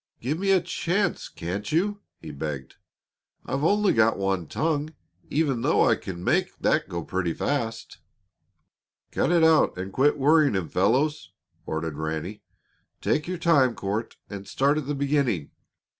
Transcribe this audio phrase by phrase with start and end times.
[0.19, 2.77] "Give me a chance, can't you?" he begged.
[3.45, 4.95] "I've only got one tongue,
[5.29, 7.99] even though I can make that go pretty fast."
[9.11, 11.33] "Cut it out and quit worrying him, fellows,"
[11.67, 12.41] ordered Ranny.
[12.99, 15.51] "Take your time, Court, and start at the beginning.